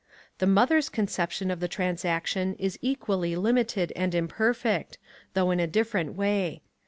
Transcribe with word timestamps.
The 0.39 0.47
mother's 0.47 0.89
conception 0.89 1.51
of 1.51 1.59
the 1.59 1.67
transaction 1.67 2.55
is 2.55 2.79
equally 2.81 3.35
limited 3.35 3.93
and 3.95 4.15
imperfect, 4.15 4.97
though 5.35 5.51
in 5.51 5.59
a 5.59 5.67
different 5.67 6.15
way. 6.15 6.63